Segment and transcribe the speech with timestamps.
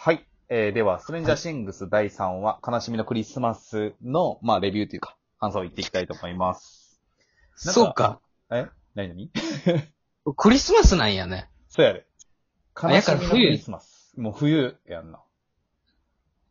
[0.00, 0.24] はい。
[0.48, 7.00] えー、では、ストレンジャーシングス第3話、悲しみのクリスマスの、まあ、レビューというか、感想を言っていきたいと思います。
[7.56, 8.20] そうか。
[8.48, 8.68] え？
[8.94, 9.32] 何何？
[10.36, 11.50] クリスマスなんやね。
[11.68, 12.06] そうやで。
[12.76, 14.14] あ悲しみのクリスマス。
[14.16, 15.20] もう冬やんな。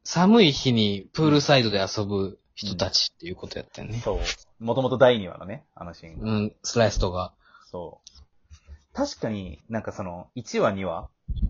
[0.03, 3.99] 寒い日にプールサイドで遊ぶ人たちっていうことやったよね。
[3.99, 4.19] そ
[4.59, 4.63] う。
[4.63, 6.29] もともと第2話のね、あのシーンが。
[6.29, 7.33] うん、スライスとか。
[7.71, 8.93] そう。
[8.93, 11.09] 確かになんかその、1話2話、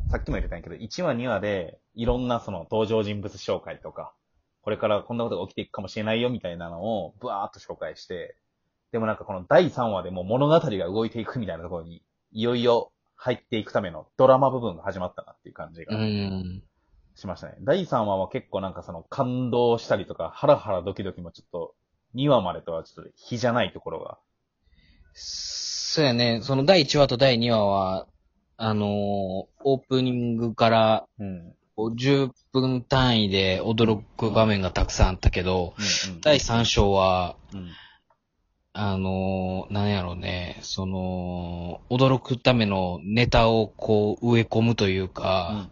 [0.09, 4.13] さっきも言ってたんやけど、1話2話で、いろんなその登場人物紹介とか、
[4.61, 8.37] これからこんなことが起きていくかもしれないよみたいなのを、ブワーっと紹介して、
[8.91, 16.63] でもなんかこの第3話でもう物語が動いていくみたいなところに、いよいよ入っていくためのドラマ部分が始まったなっていう感じうがん。
[17.15, 17.55] しましたね。
[17.61, 21.75] 第3話は結構なんかその感動したりとか、ハラハラドキドキもちょっと、
[22.15, 24.19] 2話までとはちょっと比じゃないところが、
[25.13, 26.41] そうやね。
[26.43, 28.07] その第1話と第2話は、
[28.57, 31.53] あのーオープニングからうん。
[31.77, 35.75] こう10分単位で驚く場面がたくさんあったけど、
[36.23, 37.69] 第3章は、うん。
[38.73, 45.69] あのーなんやろうね、その、驚くためのネタをこう植え込むといううんか、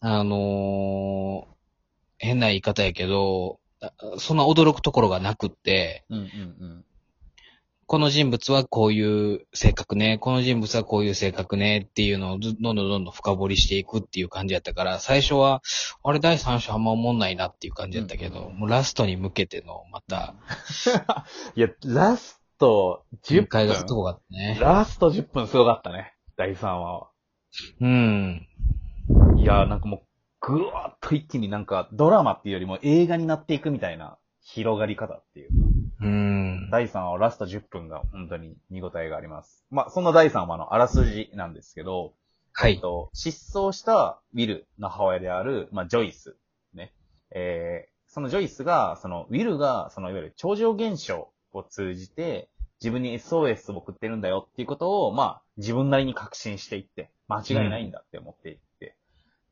[0.00, 1.54] あのー
[2.18, 6.18] 変な言い方やけど、あそんな驚くところがなくって、うん。
[6.18, 6.84] うんうん
[7.86, 15.62] この人物はこういう性格ね、この人物はこういう性格ねっていうのをずどんどんどんどん深掘りしていくっていう感じやったから、最初は、
[16.02, 20.34] あれ第3章あんま思んないなっていう感じやったけど、もうラストに向けてのまた、
[21.56, 23.96] いや、ラスト10展開がす分。
[23.96, 24.58] ごかったね。
[24.60, 26.14] ラスト10分すごかったね。
[26.36, 27.10] 第3話は。
[27.80, 28.46] うん。
[29.36, 30.02] いや、なんかもう、
[30.40, 35.54] ぐわーっと一気になんかドラマっていうよりも映画になっていくみたいな広がり方っていうか。
[36.04, 36.68] うん。
[36.70, 39.64] 第3話はラスト10分が本当に見応えがあります。
[39.70, 42.12] まあ、そんな第3話のあらすじなんですけど、
[42.52, 42.78] はい。
[42.80, 46.36] と、失踪したウィルの母親である、まあ、ジョイス。
[46.74, 46.92] ね。
[47.30, 52.48] えー、そのジョイスが、その、ウィルが、その、いわゆる超常現象を通じて、
[52.80, 58.96] 自分に SOS を送ってるんだよっていうことを、まあ、自分なりに確信していって、間違いないんだって思っていって。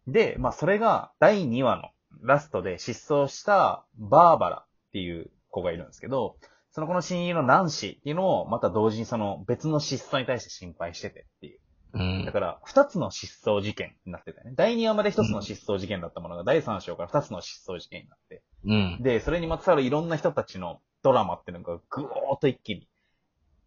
[0.07, 1.89] で、まあ、それが、第2話の
[2.21, 6.37] ラストで失踪したバーバラっていう子がいるんですけど、
[6.73, 11.61] その子の親友のナンシーっていうのを、また同時にその別の失踪に対して心配しててっていう。
[11.93, 12.33] うんだ。
[12.33, 14.55] から、二つの失踪事件になってたよね。
[14.57, 18.43] 第2話まで一つの失踪事件だったものが、第3章から二つの失踪事件になって。
[18.65, 19.03] うん。
[19.03, 22.89] で、それにまつわるいろんな人たちのドラマっていうのがぐおーっと一気に、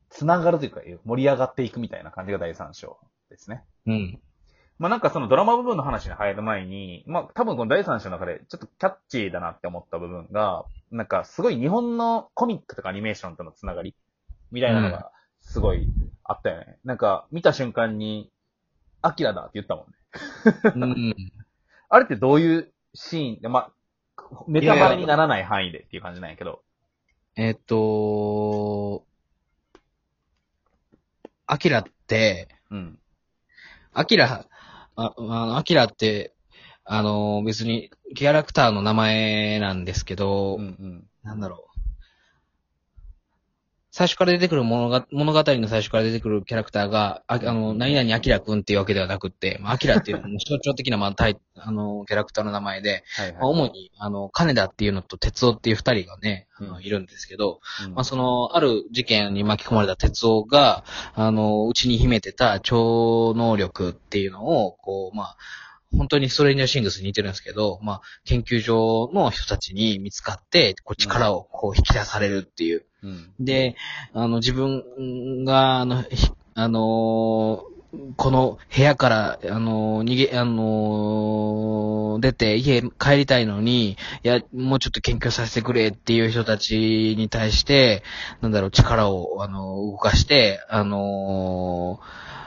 [0.09, 2.97] 繋がるというか、盛り上がっていくみたいな感じが第3章
[3.29, 3.63] ですね。
[3.85, 4.19] うん。
[4.77, 13.95] まあなんかそのドラマ部分の話に入る前に、まあ多分この第3章の中でちょっとキャッチーだなって思った部分が、なんかすごい日本のコミックとかアニメーションとのつながり
[14.51, 15.87] みたいなのがすごい
[16.23, 16.77] あったよね。
[16.83, 18.29] なんか見た瞬間に、
[19.01, 19.93] アキラだって言ったもんね。
[20.75, 21.15] うん。
[21.89, 23.41] あれってどういうシーン？
[23.41, 23.71] で、ま
[24.17, 26.63] あ、ネタバレにならない範囲でっていう感じなんやけど。
[27.35, 29.05] えっと、
[31.45, 32.99] アキラって、うん。
[33.93, 34.45] アキラ、
[34.95, 36.33] あ、あの、アキラって、
[36.83, 41.09] あの、別にキャラクターの名前なんですけど、うんうん。
[41.23, 41.64] なんだろう。
[43.95, 53.33] 最初から出てくる物が物語の最初から出てくるキャラクターが、ああの、何々アキラくんっていうわけではなくって、まあ、アキラっていうのも象徴的な、まあ、タイ、 あの、キャラクターの名前で、はいはい。
[53.35, 60.83] まあ、主に、あの、金田っていうのと哲夫っていう二人がね、あのうんいるんですけど、うんまあ、その、ある事件に巻き込まれた哲夫が、
[61.13, 65.37] あの、うちに秘めてた超能力っていうのを、こう、まあ、
[65.91, 72.85] 本当にストレンジャーシングスに似てるんですけど、まあ、研究所の人たちに見つかって、こう力をこう引き出されるっていう。
[73.03, 73.33] うん。
[73.39, 73.75] で、
[74.13, 77.75] あの、自分が、あの、ひあのー
[78.17, 88.03] この部屋から、あのー逃げ、あのー出て家帰りたいのに、いや、もうちょっと研究させてくれっていう人たちに対して、
[88.41, 92.44] なんだろう、力を、あのー動かして、あのー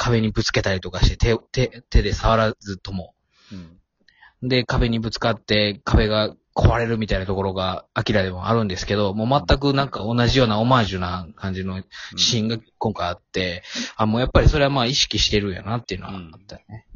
[0.00, 3.14] 壁にぶつけたりとかして、手を、手、手で触らずとも。
[4.42, 4.48] うん。
[4.48, 11.84] で、壁にぶつかって、壁が壊れるみたいなところが、アキラでもあるんですけど、もう全くなんか同じようなオマージュな感じの
[12.16, 13.62] シーンが今回あって、
[13.94, 16.86] あ、もうやっぱりそれはまあ意識してるんやなっていうのはあったよね。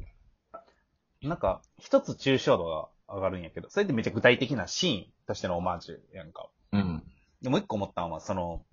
[1.20, 6.48] なんか、一つ抽象度が上がるんやけど、それってめっちゃ具体的なシーンとしてのオマージュやんか。
[6.72, 7.02] うん。
[7.42, 8.64] で、もう一個思ったのは、その、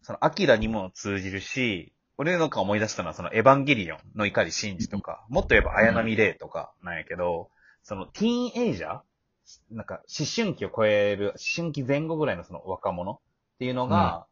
[0.00, 7.50] その、アキラにも通じるし、俺なんか思い出したのは、その、エヴァンゲリオンの怒り真治とか、もっと言えば、綾波レイとかなんやけど、
[7.82, 9.00] その、ティーンエイジャー
[9.70, 13.18] なんか、思春期を超える、思春期前後ぐらいのその若者っ
[13.58, 14.26] ていうのが、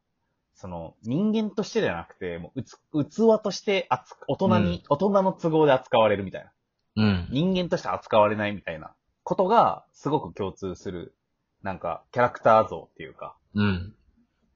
[0.54, 2.76] その、人間としてではなくて、もう、うつ、
[3.10, 6.52] 器として扱大人に、大人の都合で扱われるみたいな。
[6.96, 7.28] うん。
[7.30, 8.94] 人間として扱われないみたいな
[9.24, 11.14] ことが、すごく共通する、
[11.62, 13.36] なんか、キャラクター像っていうか。
[13.54, 13.94] うん。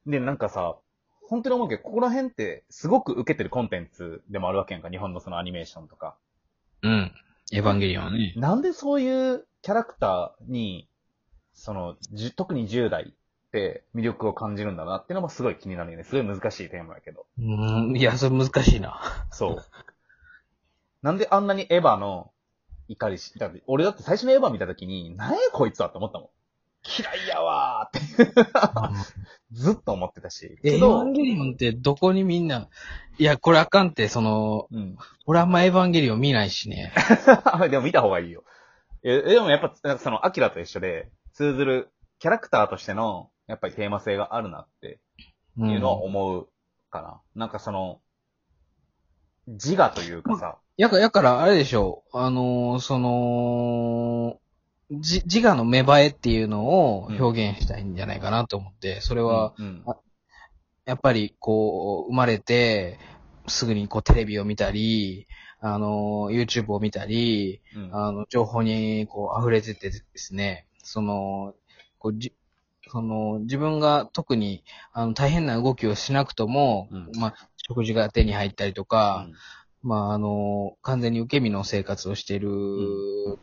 [0.06, 0.78] で、なんかさ、
[1.28, 6.16] 本当に思うけど、ここら辺って、すごく受けてるコンテンツでもあるわけやんか、日本のそのアニメーションとか。
[6.82, 7.12] うん。
[7.52, 8.32] エヴァンゲリオンはね。
[8.36, 10.88] なんでそういうキャラクターに、
[11.52, 13.14] その、じゅ特に10代
[13.48, 16.04] って魅力を感じるんだなっていうのもすごい気になるよね。
[16.04, 17.26] すごい難しいテーマやけど。
[17.38, 17.42] う
[17.92, 17.96] ん。
[17.96, 19.00] いや、それ難しいな。
[19.30, 19.64] そう。
[21.02, 22.32] なんであんなにエヴァの
[22.88, 26.28] 怒りし、だって俺だって最初のエヴァ見た時に、なんやこいつはって思ったもん。
[26.98, 28.32] 嫌いやわーって
[29.52, 30.58] ずっと思ってたし。
[30.62, 32.68] エヴァン、ゲリオンってどこにみんな、
[33.18, 34.96] いや、これあかんって、その、うん。
[35.26, 36.92] 俺あんまエヴァンゲリオン見ないしね。
[37.70, 38.44] でも見た方がいいよ。
[39.02, 45.00] え、でもやっぱ、その、アキラと一緒で、通ずるキャラクターとしての、やっぱりテーマ性があるなって
[45.56, 46.48] うんいうのは思う
[46.90, 47.20] かな。
[47.34, 48.00] なんかその、
[49.46, 52.18] 自我というかさ、やか、やから、あれでしょう。
[52.18, 54.38] あのーその、
[54.90, 59.96] じ、自我の芽生えっていうのを表現したいんじゃないかなと思って、それは、うん、あ
[60.86, 62.98] やっぱり、こう、生まれて、
[63.46, 65.26] すぐにこうテレビを見たり、
[65.60, 67.94] あの、YouTube を見たり、うん。
[67.94, 71.54] あの、情報にこう溢れててですね、その、
[71.98, 72.32] こうじ、
[72.90, 77.10] その、自分が特に、あの、大変な動きをしなくとも、うん。
[77.18, 79.34] まあ、食事が手に入ったりとか、うん
[79.82, 82.48] まあ、あの、完全に受け身の生活をしている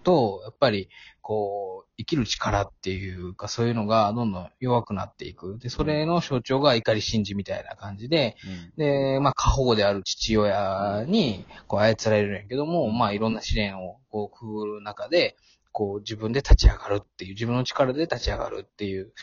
[0.03, 0.89] と、やっぱり、
[1.21, 5.57] こう、生きる力っていうか、そういうのがどんどん弱くなっていく。
[5.59, 8.35] で、それの象徴が怒り真珠みたいな感じで、
[8.77, 15.37] で、まあ、過保護である父親に、こう、操られるんやけども、うんまあ、いろんな試練を、こう、くぐる中で、
[15.71, 19.13] こう、自分で立ち上がるっていう、自分の力で立ち上がるっていう、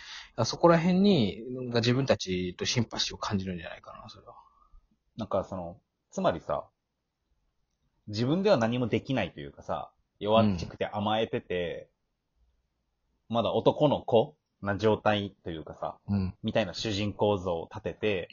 [0.44, 1.42] そこら辺に、
[1.74, 4.34] 自分たちとシンパシーを感じるんじゃないかな、それは。
[5.18, 5.76] なんかその、
[6.10, 6.66] つまりさ、
[8.08, 11.88] 自分では何もできないというかさ、弱っちくて甘えてて、
[13.28, 16.34] まだ男の子な状態というかさ、うん。
[16.42, 18.28] みたいな主人公像を立てて、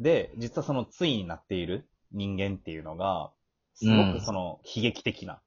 [0.00, 3.30] で、実はその対になっている人間っていうのが、
[3.74, 5.40] すごくその悲劇的な、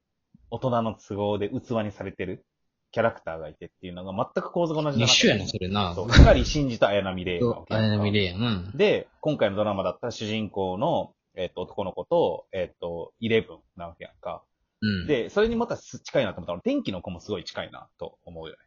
[0.52, 2.46] 大人の都合で器にされてる
[2.92, 5.94] キャラクターがいてっていうのが全く構図が同じだな一緒やね、それな。
[5.94, 6.10] そう。
[6.10, 8.72] 光信じた綾波レイなわけやんかあれの見れやん。
[8.76, 14.44] で、今回のドラマだったら主人公の、えっ、と、男の子と、えっ、と、イレブンなわけやんか。
[14.82, 18.58] うん。、で、それにまたす近いなと思ったら、天気の子もすごい近いなと思うよね。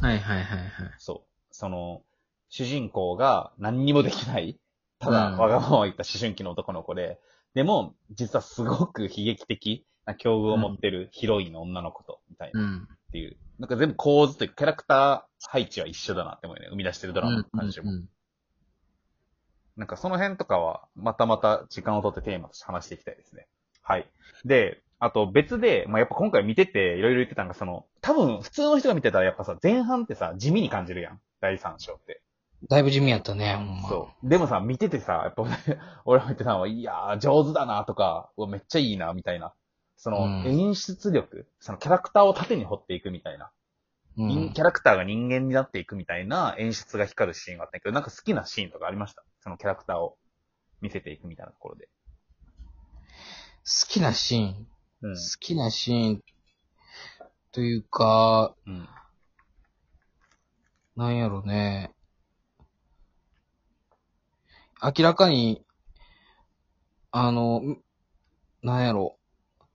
[0.00, 0.68] はいはいはいはい。
[0.98, 1.28] そう。
[1.50, 2.02] その、
[2.48, 4.58] 主人公が何にもできない、
[5.00, 7.18] ただうんわがままを言った思春期の男の子で、
[7.54, 12.76] でも、実はすごく悲劇的な境遇を持ってるヒロインの女の子と、みたいな、うん。
[12.82, 13.36] っていう。
[13.58, 16.68] なんか全部構図というか、キャラクター配置は一緒だなって思うよね。
[16.70, 17.90] 生み出してるドラマの感じも。
[17.90, 18.08] うん
[19.80, 23.48] なんかその辺とかは、またまた時間をとってテーマとして話していきたいですね。
[23.82, 24.06] はい。
[24.44, 31.20] で、あと別で、まあ、やっぱ今回見てていろいろ言ってたのが、その、多分普通の人が見てたらやっぱさ、前半ってさ、地味に感じるやん。
[31.40, 32.22] 第三章って。
[32.68, 33.88] だいぶ地味やったね、ほんま。
[33.88, 34.28] そう。
[34.28, 35.52] でもさ、見ててさ、やっぱ俺
[36.04, 39.54] 俺も言ってたのは、いやー、上手だなとか、うわめっちゃいいな、みたいな。
[39.96, 43.50] その、うん演出力、そのキャラクターを縦に掘っていくみたいな。
[44.18, 44.52] う人ん。
[44.52, 49.22] キャラクターが人間になっていくみたいな演出が光るシーンがあったけど、なんか好きなシーンとかありました？
[49.40, 50.16] そのキャラクターを
[50.80, 51.88] 見せていくみたいなところで。
[53.64, 54.66] 好きなシーン。
[55.02, 56.24] うん好きなシーン。
[57.52, 58.88] というか、うん。
[60.96, 61.92] なんやろね。
[64.82, 65.64] 明らかに、
[67.10, 67.82] あの、ん
[68.62, 69.18] なんやろ。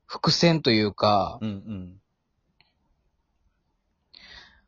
[0.05, 2.01] 伏線というか、うんうん。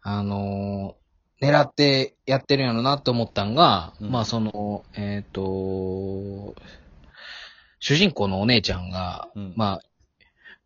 [0.01, 1.06] あのー
[1.41, 6.55] 狙ってやってるんやろなって思ったんが、うんまあその、えっ、と、
[7.79, 9.81] 主人公のお姉ちゃんが、うんまあ、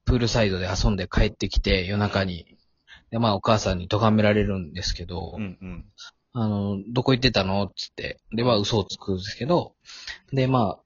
[0.05, 2.57] プールサイドで遊んで帰ってきて夜中に、
[3.11, 5.85] で、まあお母さんに咎められるんですけど、うんうん。
[6.33, 9.73] あの、どこ行ってたのつって、で、まあ嘘をつくんですけど、
[10.31, 10.83] で、まあ、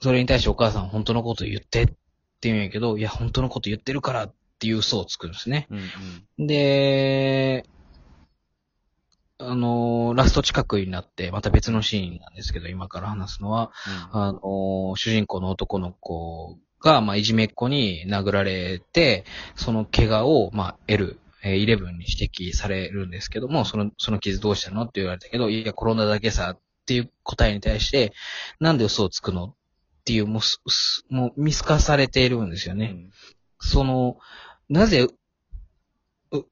[0.00, 1.94] それに対してお母さん本当のこと言ってって
[2.42, 5.66] 言うんやけど、いや、本当のこと言ってるからっていう嘘をつくんですね。
[5.70, 5.80] うん
[6.38, 6.46] うん。
[6.46, 7.66] で、
[9.50, 13.72] あの、ラスト近くになって、また別のシーンなんですけど、今から話すのは、
[14.12, 19.24] あの、主人公の男の子が、まあ、いじめっ子に殴られて、
[19.56, 28.12] その怪我を、まあ、L、えー、イレブンに指摘されるんですけども、その、その傷どうしたのって言われたけど、いや、転んだだけさ、っていう答えに対して、
[28.60, 29.54] なんで嘘をつくのっ
[30.04, 32.90] ていう、もうもう見透かされているんですよね。
[32.94, 33.10] うん
[33.64, 34.18] その、
[34.68, 35.08] なぜ、う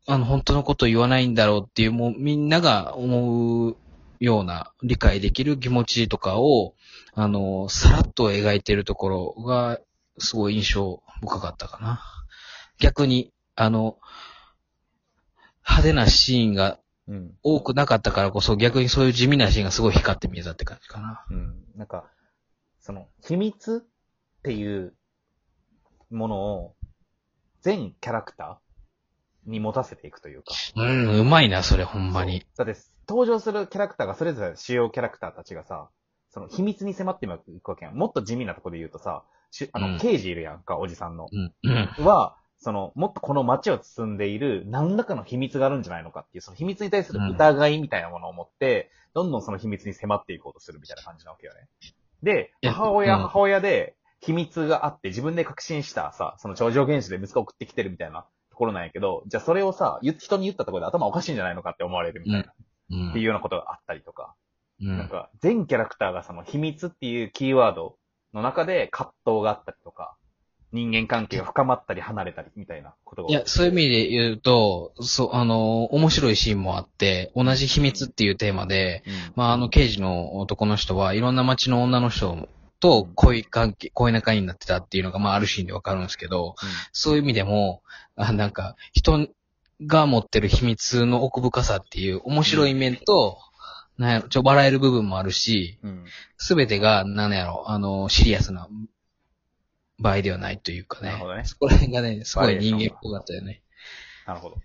[0.06, 3.76] あの、本当のことを言わないんだろうっていう、もうみんなが思う
[4.20, 6.74] ような理解できる気持ちとかを、
[7.14, 9.80] あの、さらっと描いてるところが、
[10.18, 12.02] すごい印象深かったかな。
[12.78, 13.98] 逆に、あの、
[15.64, 17.36] 派手なシーンがうん。
[17.42, 21.24] 多くなかったからこそ、逆にそういう地味なシーンがすごい光って見えたって感じかな。
[21.30, 21.64] うん。
[21.76, 22.04] なんか、
[22.80, 24.94] その、秘密っていう
[26.10, 26.76] ものを、
[27.60, 28.71] 全キャラクター
[29.46, 30.54] に持たせていくというか。
[30.76, 32.44] うん、うまいな、それ、ほんまに。
[32.54, 35.88] そうだって、登場するキャラクターがそれぞれ主要キャラクターたちがさ、
[36.30, 37.94] その秘密に迫っていくわけやん。
[37.94, 41.28] もっと地味なところで言うとさ、しあの、うん刑事いるやんか、おじさんの。
[41.30, 42.04] うん、うん。
[42.04, 51.68] は、その、もっとこの街を包んでいる何らかの秘密があるんじゃないのかっていう、その秘密に対する疑いみたいなものを持って、どんどんその秘密に迫っていこうとするみたいな感じなわけよね。
[52.22, 62.52] で、母親、うん母親で秘密があって自分で確信したさ、その超常現象で息子を送ってきてるみたいなところなんやけど、じゃあそれをさ、言人に言ったところで頭おかしいんじゃないのかって思われるみたいな、
[62.90, 63.10] うん。
[63.10, 64.34] っていうようなことがあったりとか、
[64.80, 64.98] うん。
[64.98, 67.96] なんか、全キャラクターがその秘密っていうキーワード
[68.34, 70.16] の中で葛藤があったりとか、
[70.72, 73.30] 人間関係が深まったり離れたりみたいなことが。
[73.30, 82.48] いや、そういう意味で言うと、そう、あの、面白いシーンもあって、同じ秘密っていうテーマで、うん、まあ、あの、刑事の男の人はいろんな街の女の人
[82.82, 86.56] と恋関係、恋仲になってたっていうのが、まあ、あるシーンでわかるんですけど、
[86.90, 87.82] そういう意味でも、
[88.16, 89.28] あなんか、人
[89.86, 93.38] が持ってる秘密の奥深さっていう面白い面と、
[93.98, 96.04] なんやろ、ちょ、笑える部分もあるし、うん。
[96.38, 98.68] すべてが、なんやろ、あの、シリアスな
[100.00, 101.10] 場合ではないというかね。
[101.10, 103.62] なるほどねそこら辺がね、すごい人間っぽかったよね。
[104.26, 104.56] なるほど。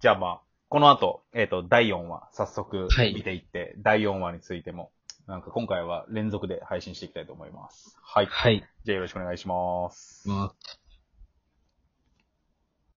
[0.00, 4.90] じゃあまあ、この後、えっ、と、第4話、早速はい見ていって、第4話についても、
[5.26, 7.96] なんか今回は連続で配信していきたいと思います。
[8.02, 8.26] はい。
[8.26, 8.64] はい。
[8.84, 10.28] じゃあよろしくお願いします。
[10.28, 10.83] まあ